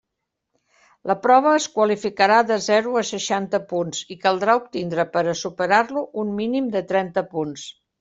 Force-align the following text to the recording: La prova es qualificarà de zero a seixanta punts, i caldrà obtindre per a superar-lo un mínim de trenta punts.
La 1.11 1.15
prova 1.25 1.51
es 1.57 1.67
qualificarà 1.75 2.39
de 2.53 2.59
zero 2.69 2.95
a 3.03 3.05
seixanta 3.11 3.63
punts, 3.75 4.03
i 4.17 4.21
caldrà 4.27 4.59
obtindre 4.65 5.09
per 5.15 5.27
a 5.37 5.41
superar-lo 5.47 6.09
un 6.27 6.37
mínim 6.45 6.77
de 6.79 6.87
trenta 6.95 7.31
punts. 7.35 7.73